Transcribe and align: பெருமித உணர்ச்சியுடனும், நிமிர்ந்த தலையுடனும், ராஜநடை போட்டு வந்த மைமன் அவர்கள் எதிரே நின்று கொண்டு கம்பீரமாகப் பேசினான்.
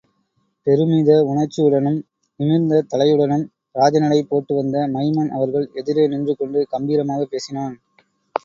பெருமித 0.67 1.09
உணர்ச்சியுடனும், 1.23 1.99
நிமிர்ந்த 2.39 2.81
தலையுடனும், 2.93 3.45
ராஜநடை 3.75 4.21
போட்டு 4.21 4.55
வந்த 4.55 4.77
மைமன் 4.93 5.29
அவர்கள் 5.29 5.69
எதிரே 5.73 6.07
நின்று 6.07 6.35
கொண்டு 6.35 6.67
கம்பீரமாகப் 6.71 7.31
பேசினான். 7.31 7.77